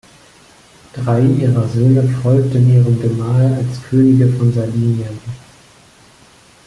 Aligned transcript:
Drei 0.93 1.21
ihrer 1.23 1.67
Söhne 1.67 2.01
folgten 2.23 2.67
ihrem 2.73 2.99
Gemahl 2.99 3.53
als 3.53 3.83
Könige 3.87 4.29
von 4.29 4.51
Sardinien. 4.51 5.19